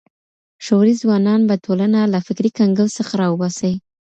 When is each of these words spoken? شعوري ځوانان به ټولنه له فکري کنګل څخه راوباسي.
شعوري 0.65 0.93
ځوانان 1.01 1.41
به 1.49 1.55
ټولنه 1.65 1.99
له 2.13 2.19
فکري 2.27 2.49
کنګل 2.59 2.87
څخه 2.97 3.13
راوباسي. 3.21 3.73